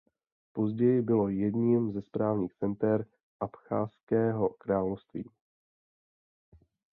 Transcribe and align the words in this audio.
Později 0.53 1.01
bylo 1.01 1.29
jedním 1.29 1.91
ze 1.91 2.01
správních 2.01 2.53
center 2.53 3.05
Abchazského 3.39 4.49
království. 4.49 5.29